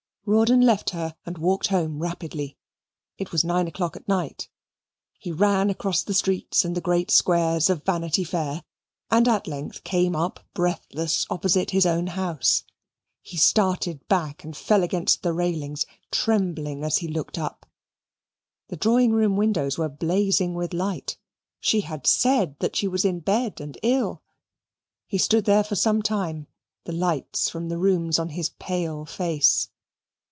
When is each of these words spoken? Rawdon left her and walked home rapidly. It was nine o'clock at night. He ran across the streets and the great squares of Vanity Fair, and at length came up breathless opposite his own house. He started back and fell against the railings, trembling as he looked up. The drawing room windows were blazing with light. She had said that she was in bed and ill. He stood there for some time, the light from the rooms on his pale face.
Rawdon 0.23 0.61
left 0.61 0.91
her 0.91 1.15
and 1.25 1.37
walked 1.39 1.67
home 1.67 1.99
rapidly. 1.99 2.55
It 3.17 3.31
was 3.31 3.43
nine 3.43 3.67
o'clock 3.67 3.95
at 3.97 4.07
night. 4.07 4.49
He 5.17 5.31
ran 5.31 5.71
across 5.71 6.03
the 6.03 6.13
streets 6.13 6.63
and 6.63 6.77
the 6.77 6.79
great 6.79 7.09
squares 7.11 7.69
of 7.71 7.83
Vanity 7.83 8.23
Fair, 8.23 8.63
and 9.09 9.27
at 9.27 9.47
length 9.47 9.83
came 9.83 10.15
up 10.15 10.39
breathless 10.53 11.25
opposite 11.31 11.71
his 11.71 11.87
own 11.87 12.05
house. 12.07 12.63
He 13.23 13.35
started 13.35 14.07
back 14.07 14.43
and 14.43 14.55
fell 14.55 14.83
against 14.83 15.23
the 15.23 15.33
railings, 15.33 15.85
trembling 16.11 16.83
as 16.83 16.99
he 16.99 17.07
looked 17.07 17.39
up. 17.39 17.65
The 18.67 18.77
drawing 18.77 19.11
room 19.13 19.35
windows 19.37 19.79
were 19.79 19.89
blazing 19.89 20.53
with 20.53 20.71
light. 20.71 21.17
She 21.59 21.81
had 21.81 22.05
said 22.05 22.57
that 22.59 22.75
she 22.75 22.87
was 22.87 23.03
in 23.03 23.19
bed 23.21 23.59
and 23.59 23.75
ill. 23.81 24.21
He 25.07 25.17
stood 25.17 25.43
there 25.45 25.63
for 25.63 25.75
some 25.75 26.01
time, 26.03 26.45
the 26.85 26.93
light 26.93 27.49
from 27.51 27.69
the 27.69 27.79
rooms 27.79 28.19
on 28.19 28.29
his 28.29 28.49
pale 28.49 29.03
face. 29.05 29.69